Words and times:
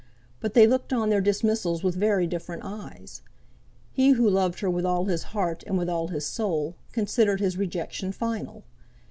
But 0.39 0.55
they 0.55 0.65
looked 0.65 0.91
on 0.93 1.11
their 1.11 1.21
dismissals 1.21 1.83
with 1.83 1.93
very 1.93 2.25
different 2.25 2.63
eyes. 2.65 3.21
He 3.91 4.13
who 4.13 4.27
loved 4.27 4.61
her 4.61 4.67
with 4.67 4.83
all 4.83 5.05
his 5.05 5.25
heart 5.37 5.63
and 5.67 5.77
with 5.77 5.89
all 5.91 6.07
his 6.07 6.25
soul, 6.25 6.75
considered 6.91 7.39
his 7.39 7.55
rejection 7.55 8.11
final. 8.11 8.63